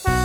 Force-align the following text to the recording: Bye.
Bye. 0.00 0.21